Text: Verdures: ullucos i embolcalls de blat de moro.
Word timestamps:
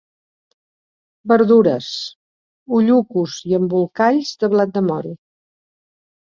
Verdures: 1.31 1.89
ullucos 2.79 3.37
i 3.53 3.55
embolcalls 3.61 4.35
de 4.43 4.53
blat 4.57 4.77
de 4.81 4.87
moro. 4.91 5.17